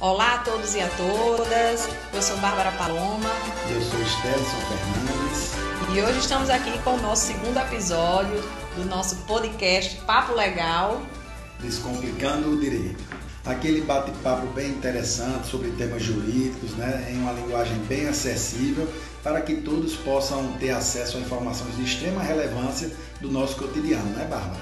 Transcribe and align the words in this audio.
Olá 0.00 0.34
a 0.34 0.38
todos 0.38 0.76
e 0.76 0.80
a 0.80 0.88
todas, 0.90 1.88
eu 2.14 2.22
sou 2.22 2.36
Bárbara 2.36 2.70
Paloma. 2.70 3.30
Eu 3.68 3.82
sou 3.82 3.98
Stelson 3.98 4.60
Fernandes. 4.68 5.52
E 5.92 6.00
hoje 6.00 6.20
estamos 6.20 6.48
aqui 6.48 6.78
com 6.84 6.90
o 6.94 7.00
nosso 7.02 7.26
segundo 7.26 7.58
episódio 7.58 8.40
do 8.76 8.84
nosso 8.84 9.16
podcast 9.26 9.96
Papo 10.02 10.34
Legal. 10.34 11.02
Descomplicando 11.58 12.52
o 12.52 12.60
Direito. 12.60 13.02
Aquele 13.44 13.80
bate-papo 13.80 14.46
bem 14.52 14.68
interessante 14.68 15.48
sobre 15.48 15.72
temas 15.72 16.00
jurídicos, 16.00 16.76
né, 16.76 17.08
em 17.10 17.18
uma 17.18 17.32
linguagem 17.32 17.76
bem 17.88 18.06
acessível, 18.06 18.88
para 19.24 19.40
que 19.40 19.56
todos 19.56 19.96
possam 19.96 20.52
ter 20.58 20.70
acesso 20.70 21.16
a 21.16 21.20
informações 21.20 21.74
de 21.74 21.82
extrema 21.82 22.22
relevância 22.22 22.88
do 23.20 23.32
nosso 23.32 23.56
cotidiano, 23.56 24.10
né, 24.10 24.24
Bárbara? 24.30 24.60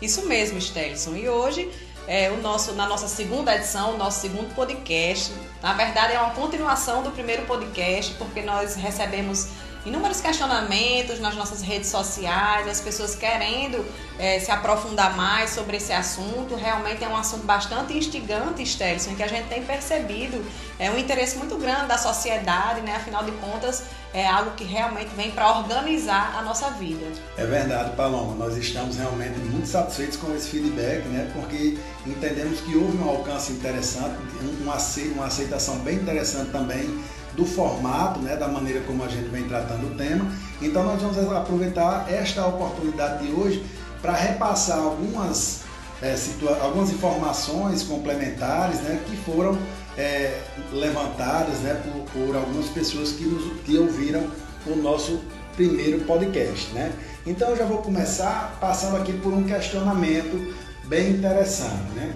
Isso 0.00 0.26
mesmo, 0.26 0.60
Stelson. 0.60 1.16
E 1.16 1.28
hoje 1.28 1.72
é, 2.06 2.30
o 2.30 2.40
nosso, 2.40 2.72
na 2.72 2.86
nossa 2.86 3.08
segunda 3.08 3.54
edição, 3.54 3.94
o 3.94 3.98
nosso 3.98 4.20
segundo 4.20 4.54
podcast. 4.54 5.32
Na 5.62 5.72
verdade, 5.72 6.14
é 6.14 6.20
uma 6.20 6.30
continuação 6.30 7.02
do 7.02 7.10
primeiro 7.10 7.42
podcast, 7.42 8.14
porque 8.14 8.42
nós 8.42 8.74
recebemos 8.76 9.48
inúmeros 9.86 10.20
questionamentos 10.20 11.20
nas 11.20 11.34
nossas 11.36 11.62
redes 11.62 11.88
sociais, 11.88 12.66
as 12.66 12.80
pessoas 12.80 13.14
querendo 13.14 13.84
é, 14.18 14.40
se 14.40 14.50
aprofundar 14.50 15.16
mais 15.16 15.50
sobre 15.50 15.76
esse 15.76 15.92
assunto. 15.92 16.56
Realmente 16.56 17.04
é 17.04 17.08
um 17.08 17.16
assunto 17.16 17.44
bastante 17.44 17.96
instigante, 17.96 18.66
Stelson, 18.66 19.14
que 19.14 19.22
a 19.22 19.28
gente 19.28 19.46
tem 19.48 19.62
percebido 19.62 20.44
é 20.78 20.90
um 20.90 20.98
interesse 20.98 21.38
muito 21.38 21.56
grande 21.56 21.86
da 21.86 21.96
sociedade, 21.96 22.82
né? 22.82 22.96
Afinal 22.96 23.24
de 23.24 23.32
contas, 23.32 23.84
é 24.12 24.26
algo 24.26 24.50
que 24.50 24.64
realmente 24.64 25.08
vem 25.16 25.30
para 25.30 25.58
organizar 25.58 26.36
a 26.38 26.42
nossa 26.42 26.70
vida. 26.70 27.06
É 27.36 27.46
verdade, 27.46 27.96
Paloma. 27.96 28.34
Nós 28.34 28.56
estamos 28.58 28.96
realmente 28.96 29.38
muito 29.38 29.66
satisfeitos 29.66 30.18
com 30.18 30.34
esse 30.34 30.50
feedback, 30.50 31.06
né? 31.08 31.30
Porque 31.32 31.78
entendemos 32.06 32.60
que 32.60 32.76
houve 32.76 32.98
um 32.98 33.08
alcance 33.08 33.52
interessante, 33.52 34.16
uma 34.60 35.26
aceitação 35.26 35.78
bem 35.78 35.96
interessante 35.96 36.50
também 36.50 37.02
do 37.36 37.44
formato, 37.44 38.20
né, 38.20 38.36
da 38.36 38.48
maneira 38.48 38.80
como 38.80 39.04
a 39.04 39.08
gente 39.08 39.28
vem 39.28 39.44
tratando 39.44 39.92
o 39.92 39.96
tema. 39.96 40.26
Então 40.60 40.82
nós 40.84 41.00
vamos 41.00 41.32
aproveitar 41.32 42.10
esta 42.10 42.46
oportunidade 42.46 43.26
de 43.26 43.32
hoje 43.32 43.64
para 44.00 44.14
repassar 44.14 44.78
algumas, 44.78 45.60
é, 46.02 46.14
algumas 46.60 46.90
informações 46.90 47.82
complementares 47.82 48.80
né, 48.80 49.00
que 49.06 49.16
foram 49.18 49.58
é, 49.96 50.40
levantadas 50.72 51.58
né, 51.58 51.80
por, 51.84 52.10
por, 52.12 52.36
algumas 52.36 52.66
pessoas 52.68 53.12
que, 53.12 53.24
nos, 53.24 53.62
que 53.62 53.76
ouviram 53.78 54.30
o 54.66 54.76
nosso 54.76 55.20
primeiro 55.54 56.04
podcast. 56.04 56.72
Né? 56.72 56.92
Então 57.26 57.50
eu 57.50 57.56
já 57.56 57.64
vou 57.64 57.78
começar 57.78 58.56
passando 58.60 58.96
aqui 58.96 59.12
por 59.12 59.32
um 59.32 59.44
questionamento 59.44 60.54
bem 60.84 61.10
interessante. 61.10 61.92
Né? 61.94 62.14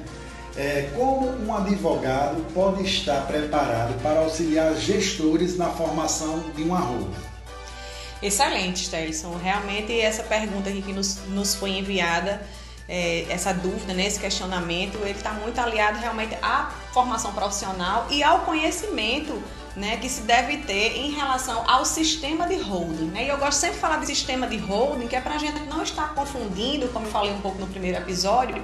É, 0.57 0.91
como 0.97 1.29
um 1.29 1.55
advogado 1.55 2.45
pode 2.53 2.85
estar 2.85 3.27
preparado 3.27 4.01
para 4.03 4.21
auxiliar 4.21 4.75
gestores 4.75 5.57
na 5.57 5.71
formação 5.71 6.51
de 6.57 6.65
um 6.65 6.75
arroba? 6.75 7.31
Excelente, 8.23 8.85
Stelson. 8.85 9.37
Realmente 9.37 9.99
essa 9.99 10.23
pergunta 10.23 10.69
aqui 10.69 10.83
que 10.83 10.93
nos, 10.93 11.21
nos 11.29 11.55
foi 11.55 11.71
enviada, 11.71 12.43
é, 12.89 13.25
essa 13.31 13.55
dúvida, 13.55 13.95
né, 13.95 14.07
esse 14.07 14.19
questionamento, 14.19 14.99
ele 15.03 15.13
está 15.13 15.33
muito 15.33 15.59
aliado 15.61 15.99
realmente 15.99 16.37
à 16.43 16.73
formação 16.93 17.33
profissional 17.33 18.07
e 18.11 18.23
ao 18.23 18.41
conhecimento 18.41 19.41
né, 19.77 19.97
que 19.97 20.09
se 20.09 20.23
deve 20.23 20.59
ter 20.59 20.97
em 20.97 21.13
relação 21.13 21.63
ao 21.71 21.85
sistema 21.85 22.47
de 22.47 22.57
holding. 22.57 23.07
Né? 23.07 23.27
E 23.27 23.29
eu 23.29 23.39
gosto 23.39 23.61
sempre 23.61 23.77
de 23.77 23.81
falar 23.81 23.99
de 23.99 24.07
sistema 24.07 24.47
de 24.47 24.57
holding, 24.57 25.07
que 25.07 25.15
é 25.15 25.21
para 25.21 25.35
a 25.35 25.39
gente 25.39 25.61
não 25.61 25.83
estar 25.83 26.15
confundindo, 26.15 26.89
como 26.89 27.07
eu 27.07 27.11
falei 27.11 27.33
um 27.33 27.41
pouco 27.41 27.59
no 27.59 27.69
primeiro 27.69 27.99
episódio, 27.99 28.63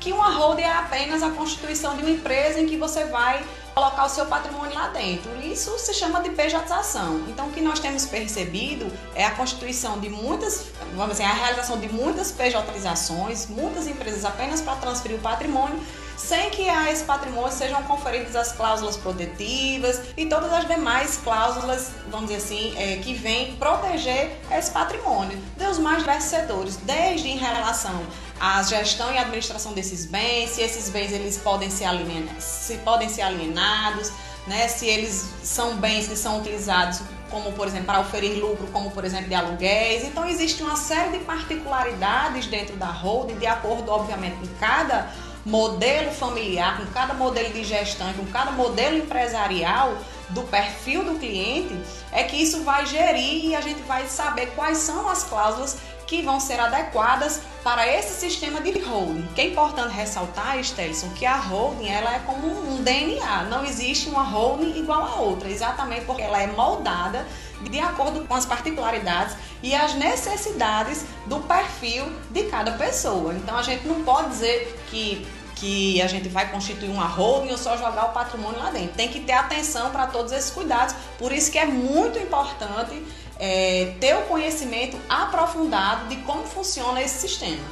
que 0.00 0.12
uma 0.12 0.30
holding 0.30 0.62
é 0.62 0.72
apenas 0.72 1.22
a 1.22 1.30
constituição 1.30 1.96
de 1.96 2.02
uma 2.02 2.10
empresa 2.10 2.60
em 2.60 2.66
que 2.66 2.76
você 2.76 3.04
vai 3.06 3.44
colocar 3.74 4.06
o 4.06 4.08
seu 4.08 4.26
patrimônio 4.26 4.74
lá 4.74 4.88
dentro. 4.88 5.30
Isso 5.40 5.78
se 5.78 5.94
chama 5.94 6.20
de 6.20 6.30
pejotização. 6.30 7.22
Então, 7.28 7.46
o 7.46 7.52
que 7.52 7.60
nós 7.60 7.78
temos 7.78 8.04
percebido 8.06 8.90
é 9.14 9.24
a 9.24 9.30
constituição 9.30 10.00
de 10.00 10.08
muitas, 10.08 10.66
vamos 10.98 11.16
dizer, 11.16 11.24
a 11.24 11.32
realização 11.32 11.78
de 11.78 11.88
muitas 11.88 12.32
pejotizações, 12.32 13.46
muitas 13.46 13.86
empresas 13.86 14.24
apenas 14.24 14.60
para 14.60 14.76
transferir 14.76 15.16
o 15.16 15.20
patrimônio, 15.20 15.80
sem 16.16 16.50
que 16.50 16.68
a 16.68 16.90
esse 16.90 17.04
patrimônio 17.04 17.52
sejam 17.52 17.80
conferidas 17.84 18.34
as 18.34 18.50
cláusulas 18.50 18.96
protetivas 18.96 20.02
e 20.16 20.26
todas 20.26 20.52
as 20.52 20.66
demais 20.66 21.16
cláusulas, 21.22 21.92
vamos 22.10 22.28
dizer 22.28 22.42
assim, 22.42 22.74
é, 22.76 22.96
que 22.96 23.14
vêm 23.14 23.54
proteger 23.54 24.36
esse 24.50 24.70
patrimônio. 24.72 25.38
Dos 25.56 25.78
mais 25.78 25.98
diversos 25.98 26.30
setores, 26.30 26.76
desde 26.78 27.28
em 27.28 27.36
relação 27.38 28.02
à 28.40 28.60
gestão 28.64 29.12
e 29.12 29.18
administração 29.18 29.72
desses 29.72 30.04
bens, 30.04 30.50
se 30.50 30.60
esses 30.60 30.90
bens 30.90 31.12
eles 31.12 31.38
podem 31.38 31.70
ser 31.70 31.84
alienados, 31.84 32.42
se 32.42 32.76
podem 32.78 33.08
ser 33.08 33.22
alienados, 33.22 34.10
né, 34.48 34.66
se 34.66 34.86
eles 34.86 35.26
são 35.44 35.76
bens 35.76 36.08
que 36.08 36.16
são 36.16 36.40
utilizados 36.40 37.00
como 37.30 37.52
por 37.52 37.66
exemplo 37.66 37.86
para 37.86 38.00
oferir 38.00 38.38
lucro, 38.38 38.66
como 38.68 38.90
por 38.90 39.04
exemplo 39.04 39.28
de 39.28 39.34
aluguéis. 39.34 40.04
Então 40.04 40.28
existe 40.28 40.62
uma 40.62 40.76
série 40.76 41.18
de 41.18 41.24
particularidades 41.24 42.46
dentro 42.46 42.76
da 42.76 42.86
holding, 42.86 43.38
de 43.38 43.46
acordo 43.46 43.90
obviamente 43.90 44.36
com 44.36 44.46
cada 44.58 45.10
modelo 45.44 46.10
familiar, 46.10 46.78
com 46.78 46.86
cada 46.92 47.14
modelo 47.14 47.52
de 47.52 47.64
gestão, 47.64 48.12
com 48.12 48.26
cada 48.26 48.50
modelo 48.52 48.98
empresarial 48.98 49.96
do 50.30 50.42
perfil 50.42 51.04
do 51.04 51.18
cliente, 51.18 51.74
é 52.12 52.22
que 52.22 52.36
isso 52.36 52.62
vai 52.62 52.84
gerir 52.84 53.46
e 53.46 53.56
a 53.56 53.60
gente 53.62 53.80
vai 53.82 54.06
saber 54.06 54.52
quais 54.54 54.78
são 54.78 55.08
as 55.08 55.24
cláusulas 55.24 55.78
que 56.08 56.22
vão 56.22 56.40
ser 56.40 56.58
adequadas 56.58 57.42
para 57.62 57.86
esse 57.86 58.18
sistema 58.18 58.62
de 58.62 58.80
holding. 58.80 59.28
Que 59.34 59.42
é 59.42 59.46
importante 59.48 59.94
ressaltar, 59.94 60.58
Stelson, 60.64 61.10
que 61.10 61.26
a 61.26 61.36
holding 61.36 61.86
ela 61.86 62.16
é 62.16 62.18
como 62.20 62.48
um 62.48 62.82
DNA, 62.82 63.44
não 63.44 63.64
existe 63.64 64.08
uma 64.08 64.22
holding 64.22 64.78
igual 64.78 65.04
a 65.04 65.14
outra, 65.16 65.50
exatamente 65.50 66.06
porque 66.06 66.22
ela 66.22 66.40
é 66.42 66.46
moldada 66.46 67.26
de 67.60 67.78
acordo 67.78 68.26
com 68.26 68.34
as 68.34 68.46
particularidades 68.46 69.36
e 69.62 69.74
as 69.74 69.94
necessidades 69.94 71.04
do 71.26 71.40
perfil 71.40 72.06
de 72.30 72.44
cada 72.44 72.72
pessoa. 72.72 73.34
Então 73.34 73.56
a 73.56 73.62
gente 73.62 73.86
não 73.86 74.02
pode 74.02 74.30
dizer 74.30 74.82
que 74.90 75.26
que 75.58 76.00
a 76.00 76.06
gente 76.06 76.28
vai 76.28 76.48
constituir 76.52 76.88
uma 76.88 77.06
holding 77.06 77.50
ou 77.50 77.58
só 77.58 77.76
jogar 77.76 78.06
o 78.06 78.12
patrimônio 78.12 78.60
lá 78.60 78.70
dentro. 78.70 78.94
Tem 78.94 79.08
que 79.08 79.18
ter 79.18 79.32
atenção 79.32 79.90
para 79.90 80.06
todos 80.06 80.30
esses 80.30 80.50
cuidados. 80.50 80.94
Por 81.18 81.32
isso 81.32 81.50
que 81.50 81.58
é 81.58 81.66
muito 81.66 82.16
importante 82.16 83.04
é, 83.38 83.94
ter 84.00 84.14
o 84.16 84.22
conhecimento 84.22 84.96
aprofundado 85.08 86.08
de 86.08 86.16
como 86.22 86.44
funciona 86.44 87.00
esse 87.00 87.28
sistema. 87.28 87.62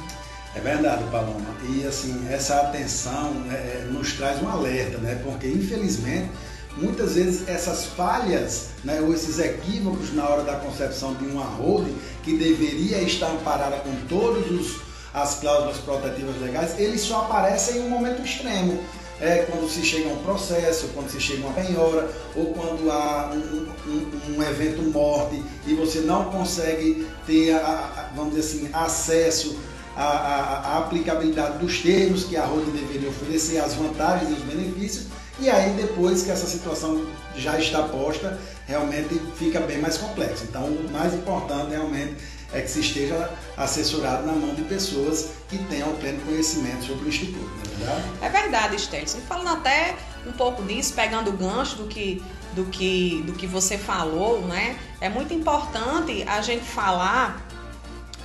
É 0.55 0.59
verdade, 0.59 1.03
Paloma. 1.11 1.55
E 1.69 1.85
assim, 1.85 2.27
essa 2.31 2.61
atenção 2.61 3.45
é, 3.51 3.53
é, 3.53 3.87
nos 3.91 4.13
traz 4.13 4.41
um 4.41 4.49
alerta, 4.49 4.97
né? 4.97 5.19
Porque 5.23 5.47
infelizmente 5.47 6.29
muitas 6.77 7.15
vezes 7.15 7.47
essas 7.47 7.85
falhas 7.85 8.67
né, 8.83 9.01
ou 9.01 9.11
esses 9.11 9.39
equívocos 9.39 10.13
na 10.13 10.27
hora 10.27 10.43
da 10.43 10.53
concepção 10.57 11.15
de 11.15 11.25
uma 11.25 11.43
holding 11.43 11.97
que 12.23 12.37
deveria 12.37 13.01
estar 13.01 13.27
amparada 13.27 13.77
com 13.77 13.95
todos 14.07 14.49
os 14.51 14.87
as 15.13 15.35
cláusulas 15.39 15.77
protetivas 15.77 16.39
legais, 16.39 16.79
eles 16.79 17.01
só 17.01 17.21
aparecem 17.21 17.77
em 17.77 17.85
um 17.85 17.89
momento 17.89 18.21
extremo. 18.21 18.79
É 19.19 19.47
quando 19.49 19.67
se 19.67 19.83
chega 19.83 20.09
a 20.09 20.13
um 20.13 20.23
processo, 20.23 20.89
quando 20.93 21.09
se 21.09 21.19
chega 21.19 21.43
a 21.43 21.47
uma 21.47 21.53
penhora, 21.53 22.09
ou 22.35 22.53
quando 22.53 22.91
há 22.91 23.31
um, 23.33 23.67
um, 23.89 24.35
um 24.37 24.43
evento 24.43 24.83
morte 24.83 25.41
e 25.65 25.73
você 25.73 26.01
não 26.01 26.25
consegue 26.25 27.07
ter, 27.25 27.53
a, 27.53 27.57
a, 27.57 28.11
vamos 28.15 28.35
dizer 28.35 28.47
assim, 28.47 28.69
acesso 28.71 29.57
à, 29.95 30.03
à, 30.03 30.77
aplicabilidade 30.77 31.57
dos 31.57 31.81
termos 31.81 32.25
que 32.25 32.37
a 32.37 32.45
holding 32.45 32.71
deveria 32.71 33.09
oferecer, 33.09 33.57
as 33.57 33.73
vantagens 33.73 34.29
e 34.29 34.33
os 34.33 34.43
benefícios, 34.43 35.07
e 35.39 35.49
aí 35.49 35.71
depois 35.73 36.21
que 36.21 36.29
essa 36.29 36.45
situação 36.45 37.07
já 37.35 37.59
está 37.59 37.83
posta, 37.83 38.39
realmente 38.67 39.19
fica 39.35 39.59
bem 39.59 39.79
mais 39.79 39.97
complexo. 39.97 40.43
Então 40.47 40.65
o 40.65 40.91
mais 40.91 41.13
importante 41.13 41.71
realmente 41.71 42.15
é 42.53 42.61
que 42.61 42.69
se 42.69 42.79
esteja 42.79 43.29
assessorado 43.55 44.25
na 44.25 44.33
mão 44.33 44.55
de 44.55 44.63
pessoas 44.63 45.31
que 45.49 45.57
tenham 45.65 45.93
pleno 45.95 46.21
conhecimento 46.21 46.85
sobre 46.85 47.05
o 47.05 47.09
Instituto, 47.09 47.39
não 47.39 47.63
é 47.63 47.75
verdade? 47.75 48.03
É 48.21 48.29
verdade, 48.29 48.81
Stelson. 48.81 49.19
Falando 49.27 49.49
até 49.49 49.95
um 50.25 50.31
pouco 50.31 50.63
disso, 50.63 50.93
pegando 50.93 51.29
o 51.29 51.33
gancho 51.33 51.75
do 51.75 51.87
que, 51.87 52.23
do 52.53 52.65
que, 52.65 53.21
do 53.25 53.33
que 53.33 53.45
você 53.45 53.77
falou, 53.77 54.41
né? 54.41 54.77
É 55.01 55.09
muito 55.09 55.33
importante 55.33 56.23
a 56.27 56.41
gente 56.41 56.63
falar 56.63 57.45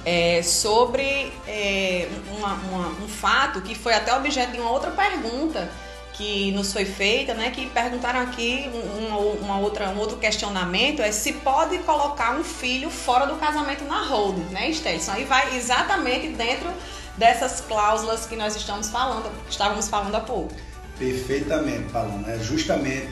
é, 0.05 0.43
sobre 0.43 1.33
é, 1.47 2.09
uma, 2.37 2.55
uma, 2.55 2.89
um 3.05 3.09
fato 3.09 3.61
que 3.61 3.75
foi 3.75 3.95
até 3.95 4.15
objeto 4.15 4.53
de 4.53 4.61
uma 4.61 4.71
outra 4.71 4.91
pergunta 4.91 5.71
que 6.12 6.53
nos 6.53 6.73
foi 6.73 6.85
feita, 6.85 7.35
né, 7.35 7.50
que 7.50 7.67
perguntaram 7.70 8.20
aqui 8.20 8.70
uma, 8.99 9.17
uma, 9.17 9.59
outra, 9.59 9.88
um 9.91 9.99
outro 9.99 10.19
questionamento 10.19 11.00
é 11.00 11.11
se 11.11 11.32
pode 11.32 11.79
colocar 11.79 12.37
um 12.38 12.44
filho 12.44 12.91
fora 12.91 13.26
do 13.26 13.37
casamento 13.37 13.85
na 13.85 14.05
holding, 14.05 14.44
né, 14.53 14.70
Stelson? 14.73 15.12
Aí 15.12 15.25
vai 15.25 15.56
exatamente 15.56 16.29
dentro 16.29 16.69
dessas 17.17 17.61
cláusulas 17.61 18.26
que 18.26 18.37
nós 18.37 18.55
estamos 18.55 18.88
falando, 18.88 19.31
estávamos 19.49 19.88
falando 19.88 20.14
há 20.14 20.20
pouco. 20.20 20.55
Perfeitamente, 20.99 21.91
Paloma. 21.91 22.31
É 22.31 22.38
justamente 22.38 23.08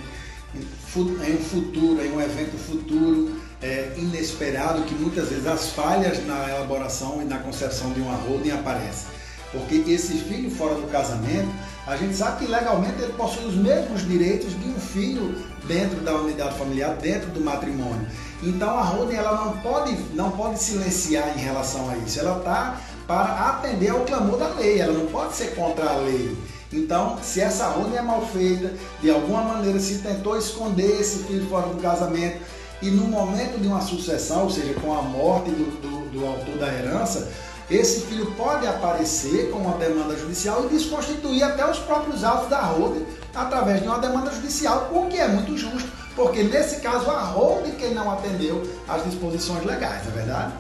em 0.55 1.35
um 1.35 1.43
futuro, 1.43 2.05
em 2.05 2.13
um 2.13 2.21
evento 2.21 2.57
futuro 2.59 3.41
é, 3.63 3.93
inesperado 3.97 4.83
que 4.83 4.95
muitas 4.95 5.29
vezes 5.29 5.47
as 5.47 5.71
falhas 5.71 6.25
na 6.27 6.49
elaboração 6.51 7.23
e 7.23 7.25
na 7.25 7.39
concepção 7.39 7.93
de 7.93 8.01
uma 8.01 8.15
holding 8.15 8.51
aparecem. 8.51 9.09
Porque 9.53 9.77
esse 9.91 10.15
filho 10.19 10.51
fora 10.51 10.75
do 10.75 10.87
casamento 10.89 11.49
A 11.87 11.97
gente 11.97 12.15
sabe 12.15 12.45
que 12.45 12.51
legalmente 12.51 13.01
ele 13.01 13.13
possui 13.15 13.45
os 13.47 13.55
mesmos 13.55 14.07
direitos 14.07 14.51
de 14.59 14.69
um 14.69 14.79
filho 14.79 15.35
dentro 15.65 16.01
da 16.01 16.15
unidade 16.15 16.57
familiar, 16.57 16.95
dentro 16.97 17.31
do 17.31 17.41
matrimônio. 17.41 18.07
Então 18.43 18.79
a 18.79 18.83
holding 18.83 19.17
ela 19.17 19.45
não 19.45 19.57
pode, 19.59 19.97
não 20.15 20.31
pode 20.31 20.59
silenciar 20.59 21.37
em 21.37 21.41
relação 21.41 21.91
a 21.91 21.97
isso. 21.97 22.21
Ela 22.21 22.39
está 22.39 22.81
para 23.07 23.51
atender 23.51 23.91
ao 23.91 24.01
clamor 24.01 24.39
da 24.39 24.49
lei, 24.51 24.81
ela 24.81 24.93
não 24.93 25.07
pode 25.07 25.35
ser 25.35 25.55
contra 25.55 25.91
a 25.91 25.97
lei. 25.97 26.37
Então, 26.73 27.19
se 27.21 27.41
essa 27.41 27.67
holding 27.67 27.97
é 27.97 28.03
mal 28.03 28.25
feita, 28.27 28.73
de 29.03 29.11
alguma 29.11 29.43
maneira 29.43 29.81
se 29.81 29.99
tentou 29.99 30.39
esconder 30.39 31.01
esse 31.01 31.25
filho 31.25 31.49
fora 31.49 31.67
do 31.67 31.83
casamento, 31.83 32.41
e 32.81 32.91
no 32.91 33.05
momento 33.05 33.61
de 33.61 33.67
uma 33.67 33.81
sucessão, 33.81 34.45
ou 34.45 34.51
seja, 34.51 34.73
com 34.75 34.97
a 34.97 35.03
morte 35.03 35.51
do, 35.51 35.81
do, 35.81 36.11
do 36.11 36.27
autor 36.27 36.57
da 36.57 36.73
herança, 36.73 37.29
esse 37.71 38.03
filho 38.03 38.27
pode 38.33 38.67
aparecer 38.67 39.51
com 39.51 39.59
uma 39.59 39.77
demanda 39.79 40.17
judicial 40.17 40.65
e 40.65 40.69
desconstituir 40.69 41.43
até 41.43 41.69
os 41.69 41.79
próprios 41.79 42.25
autos 42.25 42.49
da 42.49 42.61
holding 42.61 43.07
através 43.35 43.81
de 43.81 43.87
uma 43.87 43.99
demanda 43.99 44.33
judicial, 44.33 44.91
o 44.93 45.07
que 45.07 45.19
é 45.19 45.29
muito 45.29 45.57
justo, 45.57 45.89
porque 46.17 46.43
nesse 46.43 46.81
caso 46.81 47.09
a 47.11 47.23
holding 47.23 47.73
quem 47.73 47.95
não 47.95 48.11
atendeu 48.11 48.63
às 48.89 49.05
disposições 49.05 49.65
legais, 49.65 50.05
não 50.05 50.13
é 50.13 50.15
verdade? 50.17 50.53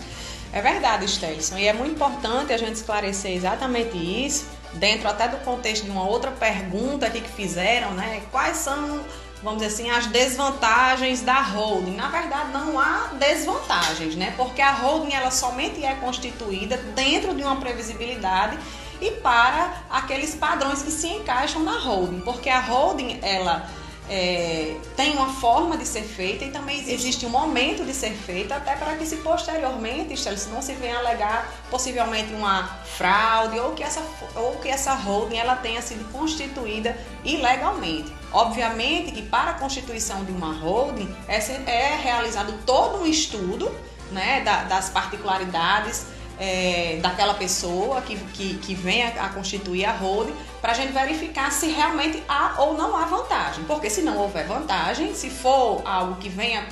É 0.52 0.60
verdade, 0.60 1.08
Stelson, 1.08 1.58
e 1.58 1.66
é 1.66 1.72
muito 1.72 1.92
importante 1.92 2.52
a 2.52 2.56
gente 2.56 2.74
esclarecer 2.74 3.32
exatamente 3.32 3.96
isso, 3.96 4.46
dentro 4.74 5.08
até 5.08 5.28
do 5.28 5.36
contexto 5.38 5.84
de 5.84 5.90
uma 5.90 6.06
outra 6.06 6.30
pergunta 6.30 7.06
aqui 7.06 7.20
que 7.20 7.30
fizeram, 7.30 7.92
né? 7.92 8.22
Quais 8.30 8.56
são 8.56 9.00
vamos 9.42 9.62
dizer 9.62 9.75
assim, 9.75 9.90
as 9.90 10.06
desvantagens 10.06 11.22
da 11.22 11.40
holding. 11.40 11.96
Na 11.96 12.08
verdade, 12.08 12.52
não 12.52 12.78
há 12.78 13.10
desvantagens, 13.19 14.14
né? 14.14 14.34
Porque 14.37 14.60
a 14.60 14.72
holding 14.72 15.12
ela 15.14 15.31
somente 15.31 15.84
é 15.84 15.94
constituída 15.94 16.76
dentro 16.94 17.34
de 17.34 17.42
uma 17.42 17.56
previsibilidade 17.56 18.58
e 19.00 19.10
para 19.12 19.82
aqueles 19.88 20.34
padrões 20.34 20.82
que 20.82 20.90
se 20.90 21.08
encaixam 21.08 21.62
na 21.62 21.78
holding, 21.78 22.20
porque 22.20 22.50
a 22.50 22.60
holding 22.60 23.19
ela 23.22 23.66
é, 24.12 24.76
tem 24.96 25.12
uma 25.12 25.32
forma 25.34 25.76
de 25.76 25.86
ser 25.86 26.02
feita 26.02 26.44
e 26.44 26.50
também 26.50 26.78
existe 26.90 27.24
um 27.24 27.28
momento 27.28 27.84
de 27.84 27.94
ser 27.94 28.10
feita 28.10 28.56
até 28.56 28.74
para 28.74 28.96
que 28.96 29.06
se 29.06 29.18
posteriormente 29.18 30.16
se 30.16 30.48
não 30.48 30.60
se 30.60 30.74
venha 30.74 30.98
alegar 30.98 31.48
possivelmente 31.70 32.34
uma 32.34 32.64
fraude 32.84 33.60
ou 33.60 33.72
que 33.72 33.84
essa 33.84 34.02
ou 34.34 34.56
que 34.56 34.68
essa 34.68 34.94
holding 34.94 35.36
ela 35.36 35.54
tenha 35.54 35.80
sido 35.80 36.10
constituída 36.10 36.98
ilegalmente. 37.24 38.12
Obviamente 38.32 39.12
que 39.12 39.22
para 39.22 39.52
a 39.52 39.54
constituição 39.54 40.24
de 40.24 40.32
uma 40.32 40.52
holding 40.52 41.14
é, 41.28 41.36
é 41.70 41.96
realizado 42.02 42.52
todo 42.66 43.02
um 43.02 43.06
estudo 43.06 43.70
né, 44.10 44.40
das 44.68 44.90
particularidades 44.90 46.06
é, 46.40 46.98
daquela 47.02 47.34
pessoa 47.34 48.00
que, 48.00 48.16
que, 48.16 48.54
que 48.54 48.75
vem 48.75 49.04
a, 49.04 49.26
a 49.26 49.28
constituir 49.28 49.84
a 49.84 49.92
holding 49.92 50.34
para 50.62 50.72
a 50.72 50.75
gente 50.75 50.90
verificar 50.90 51.52
se 51.52 51.69
realmente 51.69 52.22
há 52.26 52.54
ou 52.58 52.78
não 52.78 52.96
há 52.96 53.04
vantagem. 53.04 53.62
Porque 53.64 53.90
se 53.90 54.00
não 54.00 54.16
houver 54.16 54.46
vantagem, 54.46 55.14
se 55.14 55.28
for 55.28 55.82
algo 55.84 56.16
que 56.16 56.31
venha, 56.31 56.64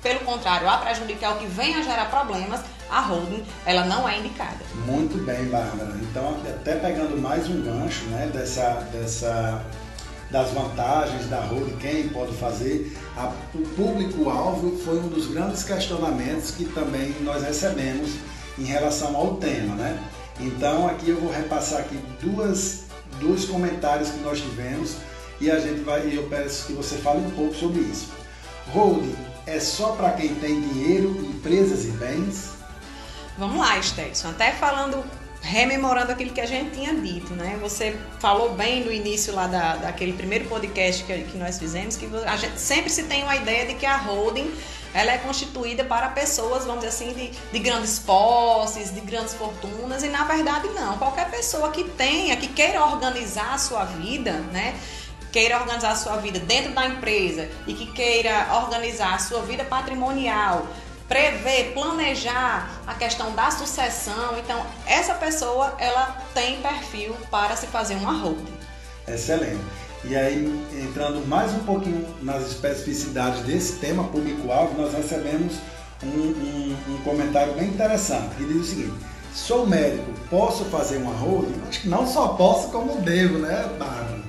pelo 0.00 0.20
contrário, 0.20 0.68
a 0.70 0.78
prejudicar 0.78 1.34
o 1.34 1.38
que 1.38 1.46
venha 1.46 1.78
a 1.78 1.82
gerar 1.82 2.08
problemas, 2.08 2.60
a 2.88 3.00
holding 3.00 3.44
ela 3.66 3.84
não 3.84 4.08
é 4.08 4.16
indicada. 4.20 4.58
Muito 4.86 5.18
bem, 5.26 5.46
Bárbara. 5.46 5.96
Então, 6.00 6.40
até 6.48 6.76
pegando 6.76 7.20
mais 7.20 7.48
um 7.48 7.60
gancho 7.62 8.04
né, 8.04 8.30
dessa, 8.32 8.74
dessa 8.92 9.60
das 10.30 10.50
vantagens 10.50 11.28
da 11.28 11.40
holding, 11.40 11.76
quem 11.78 12.08
pode 12.10 12.32
fazer, 12.34 12.96
a, 13.16 13.32
o 13.54 13.62
público-alvo 13.74 14.76
foi 14.84 14.98
um 14.98 15.08
dos 15.08 15.26
grandes 15.26 15.64
questionamentos 15.64 16.52
que 16.52 16.64
também 16.66 17.14
nós 17.22 17.42
recebemos 17.42 18.10
em 18.58 18.64
relação 18.64 19.16
ao 19.16 19.36
tema, 19.36 19.74
né? 19.74 19.98
Então 20.40 20.86
aqui 20.86 21.10
eu 21.10 21.20
vou 21.20 21.30
repassar 21.30 21.80
aqui 21.80 21.96
duas, 22.20 22.84
dois 23.20 23.44
comentários 23.44 24.10
que 24.10 24.18
nós 24.18 24.40
tivemos 24.40 24.96
e 25.40 25.50
a 25.50 25.58
gente 25.58 25.80
vai, 25.80 26.08
eu 26.12 26.24
peço 26.28 26.66
que 26.66 26.72
você 26.72 26.96
fale 26.96 27.20
um 27.20 27.30
pouco 27.30 27.54
sobre 27.54 27.80
isso. 27.80 28.08
Holding 28.72 29.14
é 29.46 29.60
só 29.60 29.92
para 29.92 30.12
quem 30.12 30.34
tem 30.34 30.60
dinheiro, 30.60 31.10
empresas 31.10 31.84
e 31.84 31.90
bens? 31.92 32.50
Vamos 33.38 33.58
lá, 33.58 33.80
Stetson. 33.80 34.30
Até 34.30 34.52
falando, 34.52 35.04
rememorando 35.42 36.10
aquilo 36.10 36.30
que 36.30 36.40
a 36.40 36.46
gente 36.46 36.70
tinha 36.70 36.94
dito, 36.94 37.34
né? 37.34 37.58
Você 37.60 37.96
falou 38.18 38.54
bem 38.54 38.84
no 38.84 38.92
início 38.92 39.34
lá 39.34 39.46
da, 39.46 39.76
daquele 39.76 40.14
primeiro 40.14 40.46
podcast 40.46 41.04
que, 41.04 41.22
que 41.24 41.36
nós 41.36 41.58
fizemos, 41.58 41.96
que 41.96 42.08
a 42.26 42.36
gente 42.36 42.58
sempre 42.58 42.90
se 42.90 43.04
tem 43.04 43.22
uma 43.22 43.36
ideia 43.36 43.66
de 43.66 43.74
que 43.74 43.86
a 43.86 43.96
holding 43.96 44.50
ela 44.96 45.12
é 45.12 45.18
constituída 45.18 45.84
para 45.84 46.08
pessoas, 46.08 46.64
vamos 46.64 46.82
dizer 46.82 46.88
assim, 46.88 47.12
de, 47.12 47.28
de 47.28 47.58
grandes 47.58 47.98
posses, 47.98 48.94
de 48.94 49.00
grandes 49.02 49.34
fortunas, 49.34 50.02
e 50.02 50.08
na 50.08 50.24
verdade 50.24 50.68
não. 50.68 50.96
Qualquer 50.96 51.30
pessoa 51.30 51.70
que 51.70 51.84
tenha, 51.84 52.34
que 52.36 52.48
queira 52.48 52.82
organizar 52.82 53.52
a 53.52 53.58
sua 53.58 53.84
vida, 53.84 54.32
né? 54.52 54.74
queira 55.30 55.60
organizar 55.60 55.90
a 55.90 55.96
sua 55.96 56.16
vida 56.16 56.38
dentro 56.38 56.72
da 56.72 56.86
empresa 56.86 57.46
e 57.66 57.74
que 57.74 57.92
queira 57.92 58.48
organizar 58.54 59.14
a 59.14 59.18
sua 59.18 59.42
vida 59.42 59.64
patrimonial, 59.64 60.66
prever, 61.06 61.74
planejar 61.74 62.70
a 62.86 62.94
questão 62.94 63.34
da 63.34 63.50
sucessão, 63.50 64.38
então 64.38 64.64
essa 64.86 65.12
pessoa 65.12 65.74
ela 65.78 66.16
tem 66.32 66.62
perfil 66.62 67.14
para 67.30 67.54
se 67.54 67.66
fazer 67.66 67.96
uma 67.96 68.18
holding. 68.18 68.56
Excelente. 69.06 69.85
E 70.08 70.14
aí, 70.14 70.46
entrando 70.72 71.26
mais 71.26 71.52
um 71.52 71.64
pouquinho 71.64 72.06
nas 72.22 72.46
especificidades 72.46 73.40
desse 73.40 73.80
tema 73.80 74.04
público-alvo, 74.04 74.80
nós 74.80 74.94
recebemos 74.94 75.54
um, 76.00 76.08
um, 76.08 76.76
um, 76.90 76.98
comentário 77.02 77.54
bem 77.54 77.70
interessante 77.70 78.36
que 78.36 78.44
diz 78.44 78.56
o 78.56 78.64
seguinte: 78.64 78.94
sou 79.34 79.66
médico, 79.66 80.12
posso 80.30 80.64
fazer 80.66 80.98
uma 80.98 81.12
holding? 81.12 81.60
Acho 81.68 81.80
que 81.80 81.88
não 81.88 82.06
só 82.06 82.28
posso, 82.28 82.68
como 82.68 83.00
devo, 83.00 83.38
né, 83.38 83.68
Bárbara? 83.76 84.20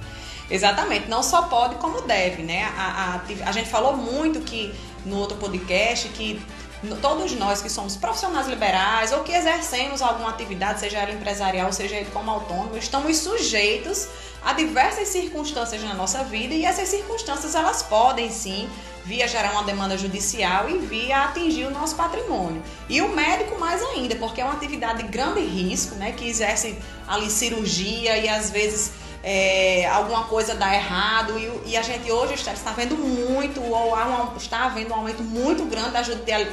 Exatamente, 0.49 1.07
não 1.09 1.21
só 1.21 1.43
pode, 1.43 1.75
como 1.75 2.01
deve, 2.01 2.41
né? 2.41 2.63
A, 2.75 3.21
a, 3.45 3.49
a 3.49 3.51
gente 3.51 3.69
falou 3.69 3.95
muito 3.95 4.39
que 4.39 4.73
no 5.05 5.17
outro 5.17 5.37
podcast 5.37 6.09
que 6.09 6.41
todos 7.01 7.33
nós 7.33 7.61
que 7.61 7.69
somos 7.69 7.95
profissionais 7.95 8.47
liberais 8.47 9.11
ou 9.11 9.23
que 9.23 9.31
exercemos 9.31 10.01
alguma 10.01 10.29
atividade, 10.29 10.79
seja 10.79 10.99
ela 10.99 11.11
empresarial, 11.11 11.71
seja 11.73 11.95
ele 11.95 12.09
como 12.11 12.29
autônomo, 12.29 12.77
estamos 12.77 13.17
sujeitos 13.17 14.07
a 14.47 14.53
diversas 14.53 15.09
circunstâncias 15.09 15.83
na 15.83 15.93
nossa 15.93 16.23
vida 16.23 16.53
e 16.53 16.63
essas 16.63 16.87
circunstâncias 16.87 17.53
elas 17.53 17.83
podem 17.83 18.31
sim 18.31 18.69
via 19.03 19.27
gerar 19.27 19.51
uma 19.51 19.63
demanda 19.63 19.97
judicial 19.97 20.69
e 20.69 20.77
via 20.77 21.25
atingir 21.25 21.65
o 21.65 21.69
nosso 21.69 21.97
patrimônio. 21.97 22.63
E 22.87 23.01
o 23.01 23.09
médico 23.09 23.59
mais 23.59 23.83
ainda, 23.83 24.15
porque 24.15 24.39
é 24.39 24.45
uma 24.45 24.53
atividade 24.53 25.03
de 25.03 25.09
grande 25.09 25.41
risco, 25.41 25.95
né, 25.95 26.13
que 26.13 26.25
exerce 26.29 26.77
ali 27.05 27.29
cirurgia 27.29 28.17
e 28.17 28.29
às 28.29 28.49
vezes 28.49 28.93
é, 29.21 29.85
alguma 29.87 30.23
coisa 30.23 30.55
dá 30.55 30.73
errado 30.73 31.37
e, 31.37 31.71
e, 31.71 31.75
a 31.75 31.81
gente 31.81 32.09
hoje 32.09 32.35
está, 32.35 32.53
está 32.53 32.71
vendo 32.71 32.95
muito 32.95 33.61
ou 33.61 33.95
um, 33.97 34.37
está 34.37 34.63
havendo 34.63 34.91
um 34.91 34.95
aumento 34.95 35.23
muito 35.23 35.65
grande 35.65 35.91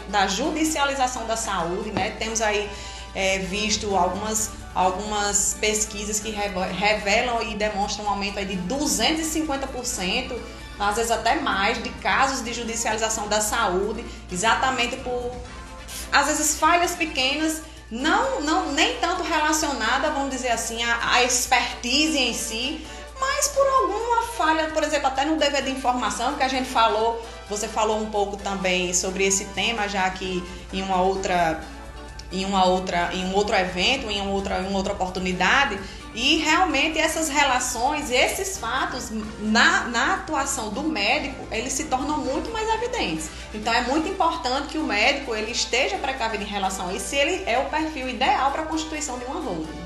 da 0.09 0.27
judicialização 0.27 1.29
da 1.29 1.37
saúde, 1.37 1.93
né? 1.93 2.11
Temos 2.19 2.43
aí 2.43 2.69
é, 3.15 3.39
visto 3.39 3.95
algumas, 3.97 4.51
algumas 4.75 5.57
pesquisas 5.61 6.19
que 6.21 6.31
revelam 6.31 7.43
e 7.43 7.55
demonstram 7.55 8.07
um 8.07 8.09
aumento 8.09 8.39
aí 8.39 8.47
de 8.47 8.57
250%, 8.75 10.37
às 10.79 10.97
vezes 10.97 11.11
até 11.11 11.37
mais, 11.37 11.83
de 11.83 11.89
casos 11.91 12.43
de 12.43 12.53
judicialização 12.53 13.29
da 13.29 13.41
saúde, 13.41 14.05
exatamente 14.31 14.97
por, 14.97 15.33
às 16.13 16.27
vezes, 16.27 16.59
falhas 16.59 16.95
pequenas 16.95 17.63
não, 17.91 18.41
não 18.41 18.73
nem 18.73 18.97
tanto 18.97 19.23
relacionada, 19.23 20.11
vamos 20.11 20.31
dizer 20.31 20.49
assim, 20.49 20.83
à, 20.83 21.15
à 21.15 21.23
expertise 21.23 22.19
em 22.19 22.35
si, 22.35 22.85
mas 23.21 23.49
por 23.49 23.67
alguma 23.67 24.23
falha, 24.37 24.71
por 24.71 24.83
exemplo, 24.83 25.07
até 25.07 25.25
no 25.25 25.37
dever 25.37 25.63
de 25.63 25.71
informação 25.71 26.35
que 26.35 26.43
a 26.43 26.49
gente 26.49 26.69
falou, 26.69 27.25
você 27.49 27.69
falou 27.69 28.01
um 28.01 28.11
pouco 28.11 28.37
também 28.37 28.93
sobre 28.93 29.25
esse 29.25 29.45
tema, 29.47 29.89
já 29.89 30.09
que 30.11 30.43
em 30.73 30.83
uma 30.83 31.01
outra 31.01 31.63
em 32.35 32.45
uma 32.45 32.65
outra 32.65 33.11
em 33.13 33.25
um 33.25 33.35
outro 33.35 33.55
evento, 33.55 34.11
em 34.11 34.21
uma 34.21 34.31
outra, 34.31 34.61
em 34.61 34.67
uma 34.67 34.77
outra 34.77 34.93
oportunidade, 34.93 35.79
e 36.15 36.37
realmente 36.37 36.99
essas 36.99 37.29
relações, 37.29 38.11
esses 38.11 38.57
fatos, 38.59 39.11
na, 39.41 39.85
na 39.89 40.15
atuação 40.15 40.71
do 40.71 40.83
médico, 40.83 41.45
eles 41.51 41.73
se 41.73 41.85
tornam 41.85 42.19
muito 42.19 42.53
mais 42.53 42.69
evidentes. 42.75 43.29
Então 43.53 43.73
é 43.73 43.83
muito 43.83 44.09
importante 44.09 44.69
que 44.69 44.79
o 44.79 44.85
médico 44.85 45.35
ele 45.35 45.51
esteja 45.51 45.97
precavido 45.97 46.45
em 46.45 46.47
relação 46.47 46.89
a 46.89 46.95
isso, 46.95 47.09
se 47.09 47.17
ele 47.17 47.43
é 47.47 47.59
o 47.59 47.65
perfil 47.65 48.09
ideal 48.09 48.53
para 48.53 48.63
a 48.63 48.67
constituição 48.67 49.19
de 49.19 49.25
uma 49.25 49.41
holding. 49.41 49.85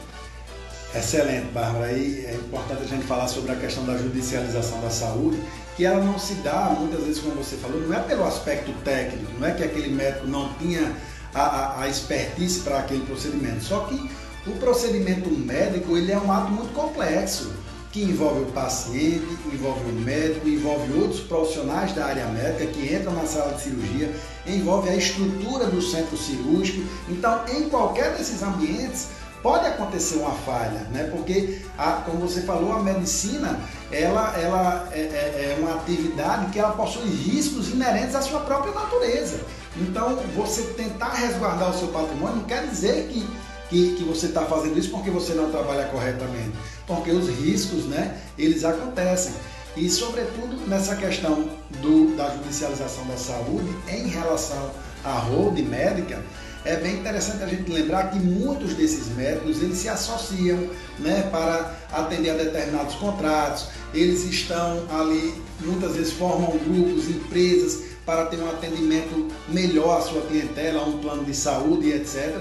Excelente, 0.95 1.47
Bárbara. 1.53 1.93
E 1.93 2.25
é 2.27 2.35
importante 2.35 2.83
a 2.83 2.87
gente 2.87 3.05
falar 3.05 3.29
sobre 3.29 3.53
a 3.53 3.57
questão 3.57 3.85
da 3.85 3.97
judicialização 3.97 4.81
da 4.81 4.91
saúde, 4.91 5.43
que 5.77 5.85
ela 5.85 6.03
não 6.03 6.19
se 6.19 6.35
dá, 6.37 6.75
muitas 6.79 7.05
vezes, 7.05 7.21
como 7.21 7.37
você 7.37 7.57
falou, 7.57 7.81
não 7.81 7.97
é 7.97 8.01
pelo 8.01 8.25
aspecto 8.25 8.73
técnico, 8.85 9.31
não 9.39 9.47
é 9.47 9.53
que 9.53 9.63
aquele 9.63 9.89
médico 9.89 10.27
não 10.27 10.53
tinha 10.55 10.95
a, 11.35 11.41
a, 11.41 11.83
a 11.83 11.89
expertise 11.89 12.61
para 12.61 12.79
aquele 12.79 13.05
procedimento, 13.05 13.65
só 13.65 13.81
que 13.81 14.11
o 14.47 14.53
procedimento 14.53 15.31
médico 15.31 15.97
ele 15.97 16.13
é 16.13 16.19
um 16.19 16.33
ato 16.33 16.51
muito 16.51 16.73
complexo, 16.73 17.53
que 17.91 18.03
envolve 18.03 18.43
o 18.43 18.47
paciente, 18.47 19.27
envolve 19.53 19.91
o 19.91 19.95
médico, 19.95 20.49
envolve 20.49 20.93
outros 20.93 21.21
profissionais 21.21 21.93
da 21.95 22.05
área 22.05 22.27
médica 22.27 22.67
que 22.67 22.95
entram 22.95 23.13
na 23.15 23.25
sala 23.25 23.55
de 23.55 23.63
cirurgia, 23.63 24.15
envolve 24.47 24.89
a 24.89 24.97
estrutura 24.97 25.67
do 25.67 25.81
centro 25.81 26.17
cirúrgico. 26.17 26.83
Então, 27.09 27.45
em 27.49 27.69
qualquer 27.69 28.15
desses 28.15 28.43
ambientes, 28.43 29.09
pode 29.43 29.67
acontecer 29.67 30.17
uma 30.17 30.33
falha, 30.33 30.87
né? 30.93 31.09
Porque, 31.11 31.61
a, 31.79 31.93
como 32.05 32.19
você 32.19 32.43
falou, 32.43 32.73
a 32.73 32.83
medicina 32.83 33.59
ela, 33.91 34.37
ela 34.39 34.89
é, 34.93 34.99
é, 34.99 35.03
é, 35.03 35.57
uma 35.61 35.77
atividade 35.77 36.53
que 36.53 36.59
ela 36.59 36.73
possui 36.73 37.09
riscos 37.09 37.71
inerentes 37.71 38.15
à 38.15 38.21
sua 38.21 38.41
própria 38.41 38.73
natureza. 38.73 39.41
Então, 39.77 40.17
você 40.37 40.63
tentar 40.75 41.15
resguardar 41.15 41.71
o 41.71 41.79
seu 41.79 41.89
patrimônio 41.89 42.37
não 42.37 42.45
quer 42.45 42.67
dizer 42.67 43.09
que, 43.09 43.27
que, 43.71 43.95
que 43.97 44.05
você 44.05 44.27
está 44.27 44.43
fazendo 44.43 44.79
isso 44.79 44.91
porque 44.91 45.11
você 45.11 45.33
não 45.33 45.51
trabalha 45.51 45.87
corretamente, 45.87 46.53
porque 46.87 47.11
os 47.11 47.29
riscos, 47.29 47.85
né, 47.87 48.19
eles 48.37 48.65
acontecem. 48.65 49.33
E, 49.77 49.89
sobretudo, 49.89 50.67
nessa 50.67 50.97
questão 50.97 51.49
do, 51.81 52.17
da 52.17 52.31
judicialização 52.31 53.07
da 53.07 53.17
saúde 53.17 53.75
em 53.89 54.09
relação 54.09 54.71
à 55.05 55.13
holding 55.13 55.63
médica, 55.63 56.23
é 56.65 56.77
bem 56.77 56.99
interessante 56.99 57.43
a 57.43 57.47
gente 57.47 57.71
lembrar 57.71 58.11
que 58.11 58.19
muitos 58.19 58.75
desses 58.75 59.09
médicos 59.15 59.63
eles 59.63 59.79
se 59.79 59.89
associam 59.89 60.69
né, 60.99 61.29
para 61.31 61.77
atender 61.93 62.31
a 62.31 62.35
determinados 62.35 62.95
contratos, 62.97 63.69
eles 63.95 64.25
estão 64.25 64.85
ali, 64.91 65.41
muitas 65.61 65.95
vezes 65.95 66.13
formam 66.13 66.59
grupos, 66.59 67.09
empresas 67.09 67.89
para 68.05 68.27
ter 68.27 68.39
um 68.41 68.49
atendimento 68.49 69.29
melhor 69.49 69.99
à 69.99 70.01
sua 70.01 70.23
clientela, 70.23 70.85
um 70.85 70.99
plano 70.99 71.25
de 71.25 71.35
saúde, 71.35 71.91
etc. 71.91 72.37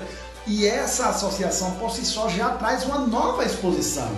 E 0.48 0.66
essa 0.66 1.10
associação 1.10 1.72
por 1.72 1.92
si 1.92 2.06
só 2.06 2.30
já 2.30 2.52
traz 2.52 2.86
uma 2.86 3.00
nova 3.00 3.44
exposição. 3.44 4.10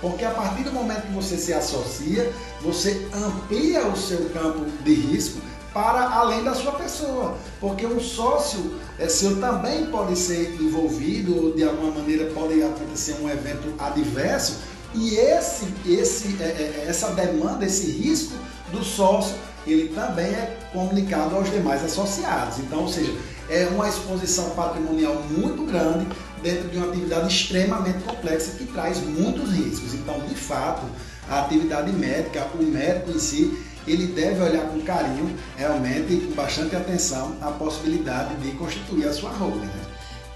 Porque 0.00 0.24
a 0.24 0.30
partir 0.30 0.62
do 0.62 0.72
momento 0.72 1.02
que 1.02 1.12
você 1.12 1.36
se 1.36 1.52
associa, 1.52 2.30
você 2.62 3.06
amplia 3.14 3.86
o 3.86 3.96
seu 3.96 4.30
campo 4.30 4.64
de 4.82 4.94
risco 4.94 5.40
para 5.72 6.10
além 6.10 6.42
da 6.42 6.54
sua 6.54 6.72
pessoa. 6.72 7.36
Porque 7.60 7.86
um 7.86 8.00
sócio 8.00 8.74
é, 8.98 9.08
seu 9.08 9.40
também 9.40 9.86
pode 9.86 10.16
ser 10.16 10.56
envolvido, 10.60 11.52
de 11.54 11.64
alguma 11.64 11.92
maneira 11.92 12.30
pode 12.32 12.62
acontecer 12.62 13.16
um 13.20 13.28
evento 13.28 13.74
adverso, 13.78 14.58
e 14.94 15.14
esse, 15.14 15.72
esse, 15.86 16.36
é, 16.42 16.44
é, 16.44 16.84
essa 16.88 17.10
demanda, 17.12 17.64
esse 17.64 17.90
risco 17.90 18.34
do 18.72 18.82
sócio, 18.82 19.34
ele 19.66 19.88
também 19.94 20.26
é 20.26 20.58
comunicado 20.72 21.36
aos 21.36 21.50
demais 21.50 21.84
associados. 21.84 22.58
Então, 22.58 22.80
ou 22.80 22.88
seja, 22.88 23.12
é 23.48 23.66
uma 23.66 23.88
exposição 23.88 24.50
patrimonial 24.50 25.22
muito 25.28 25.64
grande 25.64 26.06
dentro 26.42 26.68
de 26.68 26.78
uma 26.78 26.88
atividade 26.88 27.28
extremamente 27.28 28.02
complexa 28.02 28.52
que 28.56 28.64
traz 28.64 28.98
muitos 28.98 29.50
riscos. 29.52 29.94
Então, 29.94 30.18
de 30.20 30.34
fato, 30.34 30.82
a 31.28 31.40
atividade 31.40 31.92
médica, 31.92 32.46
o 32.58 32.62
médico 32.62 33.10
em 33.10 33.18
si, 33.18 33.56
ele 33.86 34.06
deve 34.08 34.42
olhar 34.42 34.66
com 34.66 34.80
carinho, 34.82 35.36
realmente, 35.56 36.16
com 36.26 36.32
bastante 36.32 36.76
atenção, 36.76 37.36
a 37.40 37.50
possibilidade 37.50 38.34
de 38.36 38.52
constituir 38.52 39.06
a 39.08 39.12
sua 39.12 39.30
holding. 39.30 39.66
Né? 39.66 39.86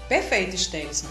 Perfeito, 0.07 0.57
Stelson. 0.57 1.07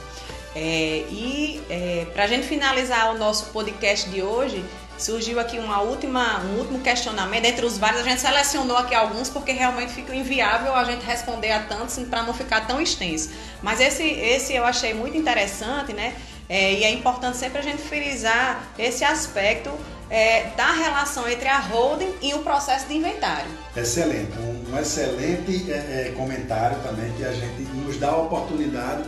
É, 0.54 1.04
e 1.10 1.60
é, 1.68 2.06
para 2.12 2.24
a 2.24 2.26
gente 2.26 2.46
finalizar 2.46 3.12
o 3.14 3.18
nosso 3.18 3.46
podcast 3.46 4.08
de 4.08 4.22
hoje, 4.22 4.64
surgiu 4.96 5.40
aqui 5.40 5.58
uma 5.58 5.80
última, 5.80 6.40
um 6.44 6.58
último 6.58 6.80
questionamento. 6.80 7.44
Entre 7.44 7.66
os 7.66 7.76
vários, 7.76 8.00
a 8.00 8.04
gente 8.04 8.20
selecionou 8.20 8.76
aqui 8.76 8.94
alguns 8.94 9.28
porque 9.28 9.52
realmente 9.52 9.92
fica 9.92 10.14
inviável 10.14 10.74
a 10.74 10.84
gente 10.84 11.04
responder 11.04 11.50
a 11.50 11.60
tantos 11.60 11.98
para 12.08 12.22
não 12.22 12.32
ficar 12.32 12.66
tão 12.66 12.80
extenso. 12.80 13.30
Mas 13.62 13.80
esse, 13.80 14.04
esse 14.04 14.54
eu 14.54 14.64
achei 14.64 14.94
muito 14.94 15.16
interessante, 15.16 15.92
né? 15.92 16.14
É, 16.48 16.74
e 16.74 16.84
é 16.84 16.90
importante 16.90 17.36
sempre 17.36 17.58
a 17.58 17.62
gente 17.62 17.82
frisar 17.82 18.62
esse 18.78 19.02
aspecto 19.02 19.70
é, 20.14 20.52
da 20.56 20.70
relação 20.70 21.28
entre 21.28 21.48
a 21.48 21.58
holding 21.58 22.14
e 22.22 22.32
o 22.34 22.38
processo 22.38 22.86
de 22.86 22.94
inventário. 22.94 23.50
Excelente, 23.76 24.30
um, 24.38 24.72
um 24.72 24.78
excelente 24.78 25.72
é, 25.72 25.74
é 25.74 26.14
comentário 26.16 26.78
também 26.84 27.12
que 27.14 27.24
a 27.24 27.32
gente 27.32 27.62
nos 27.84 27.98
dá 27.98 28.10
a 28.10 28.18
oportunidade 28.18 29.02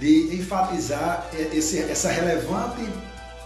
de 0.00 0.34
enfatizar 0.34 1.28
é, 1.32 1.56
esse, 1.56 1.78
essa 1.82 2.08
relevante 2.08 2.82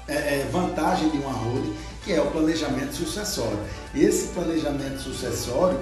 é, 0.09 0.15
é, 0.15 0.49
vantagem 0.51 1.11
de 1.11 1.19
uma 1.19 1.33
holding, 1.33 1.77
que 2.03 2.15
é 2.15 2.21
o 2.23 2.31
planejamento 2.31 2.95
sucessório. 2.95 3.61
Esse 3.95 4.29
planejamento 4.29 4.99
sucessório 4.99 5.79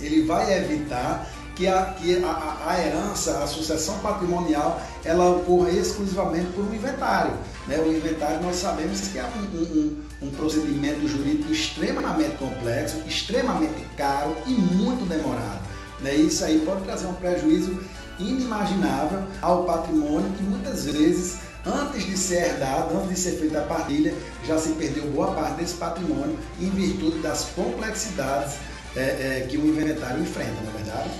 ele 0.00 0.26
vai 0.26 0.52
evitar 0.52 1.30
que 1.54 1.68
a, 1.68 1.94
que 1.96 2.22
a, 2.24 2.58
a, 2.66 2.80
herança, 2.84 3.38
a 3.38 3.46
sucessão 3.46 4.00
patrimonial, 4.00 4.80
ela 5.04 5.30
ocorra 5.30 5.70
exclusivamente 5.70 6.46
por 6.52 6.64
um 6.64 6.74
inventário. 6.74 7.32
Né? 7.66 7.78
O 7.78 7.92
inventário 7.92 8.42
nós 8.42 8.56
sabemos 8.56 9.00
que 9.08 9.18
é 9.18 9.24
um, 9.24 9.58
um, 9.58 10.02
um 10.22 10.30
procedimento 10.30 11.06
jurídico 11.06 11.52
extremamente 11.52 12.36
complexo, 12.36 13.02
extremamente 13.06 13.84
caro 13.96 14.36
e 14.46 14.50
muito 14.50 15.06
demorado. 15.08 15.60
Né? 16.00 16.14
Isso 16.14 16.44
aí 16.44 16.62
pode 16.64 16.82
trazer 16.84 17.06
um 17.06 17.14
prejuízo 17.14 17.80
inimaginável 18.18 19.22
ao 19.42 19.64
patrimônio 19.64 20.30
que 20.36 20.42
muitas 20.42 20.84
vezes, 20.86 21.38
antes 21.64 22.04
de 22.04 22.16
ser 22.16 22.46
herdado, 22.46 22.96
antes 22.96 23.10
de 23.10 23.16
ser 23.16 23.32
feita 23.38 23.60
a 23.60 23.62
partilha, 23.62 24.14
já 24.46 24.58
se 24.58 24.70
perdeu 24.70 25.10
boa 25.10 25.32
parte 25.32 25.56
desse 25.56 25.74
patrimônio 25.74 26.38
em 26.60 26.70
virtude 26.70 27.18
das 27.18 27.46
complexidades 27.54 28.54
é, 28.94 29.00
é, 29.00 29.46
que 29.48 29.58
o 29.58 29.66
inventário 29.66 30.22
enfrenta, 30.22 30.54
não 30.62 30.70
é 30.70 30.82
verdade? 30.82 31.10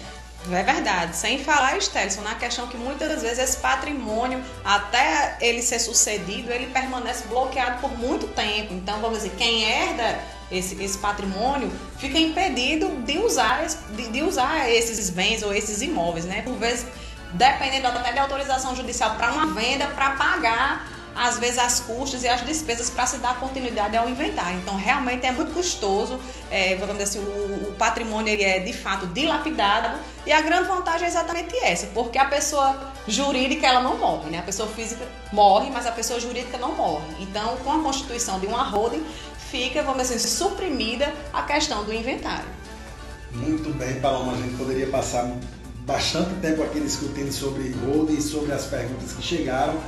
É 0.50 0.62
verdade. 0.62 1.16
Sem 1.16 1.42
falar, 1.42 1.80
Stelson, 1.80 2.22
na 2.22 2.34
questão 2.34 2.68
que 2.68 2.76
muitas 2.76 3.22
vezes 3.22 3.38
esse 3.38 3.56
patrimônio, 3.56 4.42
até 4.64 5.36
ele 5.40 5.60
ser 5.60 5.78
sucedido, 5.78 6.52
ele 6.52 6.66
permanece 6.66 7.26
bloqueado 7.26 7.80
por 7.80 7.90
muito 7.98 8.28
tempo. 8.28 8.72
Então, 8.72 9.00
vamos 9.00 9.18
dizer, 9.18 9.32
quem 9.36 9.64
herda 9.64 10.18
esse, 10.50 10.80
esse 10.82 10.98
patrimônio 10.98 11.70
fica 11.98 12.18
impedido 12.18 12.88
de 13.02 13.18
usar, 13.18 13.66
de, 13.66 14.08
de 14.08 14.22
usar 14.22 14.70
esses 14.70 15.10
bens 15.10 15.42
ou 15.42 15.52
esses 15.52 15.82
imóveis, 15.82 16.24
né? 16.24 16.42
Por 16.42 16.54
vezes, 16.54 16.86
dependendo 17.32 17.88
até 17.88 18.12
de 18.12 18.18
autorização 18.18 18.76
judicial 18.76 19.16
para 19.16 19.32
uma 19.32 19.46
venda, 19.48 19.86
para 19.88 20.10
pagar 20.10 20.95
às 21.16 21.38
vezes 21.38 21.58
as 21.58 21.80
custas 21.80 22.22
e 22.22 22.28
as 22.28 22.44
despesas 22.44 22.90
para 22.90 23.06
se 23.06 23.16
dar 23.18 23.40
continuidade 23.40 23.96
ao 23.96 24.08
inventário. 24.08 24.58
Então, 24.58 24.76
realmente 24.76 25.24
é 25.24 25.32
muito 25.32 25.52
custoso, 25.52 26.20
é, 26.50 26.76
vamos 26.76 26.98
dizer 26.98 27.04
assim, 27.04 27.18
o, 27.18 27.70
o, 27.70 27.74
patrimônio 27.78 28.32
ele 28.32 28.44
é 28.44 28.60
de 28.60 28.72
fato 28.72 29.06
dilapidado 29.06 29.98
e 30.26 30.32
a 30.32 30.40
grande 30.42 30.68
vantagem 30.68 31.06
é 31.06 31.08
exatamente 31.08 31.56
essa, 31.56 31.86
porque 31.88 32.18
a 32.18 32.26
pessoa 32.26 32.92
jurídica 33.08 33.66
ela 33.66 33.80
não 33.80 33.96
morre, 33.96 34.30
né? 34.30 34.38
A 34.38 34.42
pessoa 34.42 34.68
física 34.68 35.06
morre, 35.32 35.70
mas 35.70 35.86
a 35.86 35.92
pessoa 35.92 36.20
jurídica 36.20 36.58
não 36.58 36.74
morre. 36.74 37.06
Então, 37.20 37.56
com 37.64 37.72
a 37.72 37.78
constituição 37.82 38.38
de 38.38 38.46
uma 38.46 38.62
holding, 38.62 39.04
fica, 39.50 39.82
vamos 39.82 40.02
dizer 40.02 40.16
assim, 40.16 40.28
suprimida 40.28 41.12
a 41.32 41.42
questão 41.42 41.84
do 41.84 41.92
inventário. 41.92 42.48
Muito 43.32 43.70
bem, 43.76 44.00
Paloma, 44.00 44.32
a 44.32 44.36
gente 44.36 44.56
poderia 44.56 44.88
passar 44.88 45.30
bastante 45.86 46.34
tempo 46.40 46.62
aqui 46.62 46.80
discutindo 46.80 47.32
sobre 47.32 47.74
holding 47.84 48.16
e 48.16 48.22
sobre 48.22 48.52
as 48.52 48.64
perguntas 48.64 49.12
que 49.12 49.22
chegaram 49.22 49.78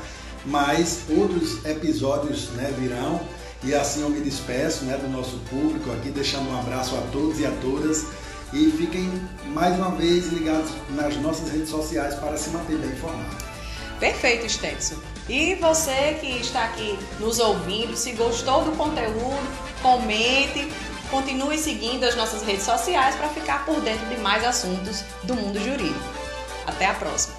mas 0.47 1.01
outros 1.09 1.65
episódios 1.65 2.49
né, 2.51 2.73
virão 2.79 3.21
e 3.65 3.75
assim 3.75 4.03
eu 4.03 4.11
me 4.11 4.21
despeço 4.21 4.85
né, 4.85 4.97
do 4.97 5.09
nosso 5.09 5.39
público 5.51 5.91
aqui, 5.93 6.11
deixando 6.11 6.49
um 6.51 6.59
abraço 6.59 6.97
a 6.97 7.01
todos 7.13 7.41
e 7.41 7.47
a 7.47 7.51
todas 7.61 8.07
e 8.53 8.71
fiquem 8.71 9.11
mais 9.47 9.77
uma 9.77 9.91
vez 9.91 10.27
ligados 10.29 10.71
nas 10.91 11.17
nossas 11.17 11.51
redes 11.51 11.69
sociais 11.69 12.15
para 12.15 12.37
se 12.37 12.51
manter 12.51 12.77
bem 12.79 12.91
informados. 12.91 13.45
Perfeito, 13.99 14.49
Stetson. 14.49 14.97
E 15.29 15.57
você 15.57 16.17
que 16.21 16.39
está 16.39 16.65
aqui 16.65 16.99
nos 17.19 17.39
ouvindo, 17.39 17.97
se 17.97 18.13
gostou 18.13 18.65
do 18.65 18.73
conteúdo, 18.73 19.47
comente, 19.83 20.69
continue 21.11 21.59
seguindo 21.59 22.05
as 22.05 22.15
nossas 22.15 22.43
redes 22.43 22.63
sociais 22.63 23.17
para 23.17 23.29
ficar 23.29 23.67
por 23.67 23.81
dentro 23.81 24.07
de 24.07 24.17
mais 24.19 24.45
assuntos 24.45 25.03
do 25.25 25.35
mundo 25.35 25.59
jurídico. 25.59 25.99
Até 26.67 26.87
a 26.87 26.95
próxima! 26.95 27.38